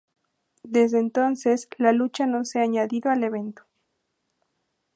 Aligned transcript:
Desde 0.63 0.97
entonces, 0.97 1.67
la 1.77 1.91
lucha 1.93 2.25
no 2.25 2.43
se 2.43 2.57
ha 2.57 2.63
añadido 2.63 3.11
al 3.11 3.23
evento. 3.23 3.67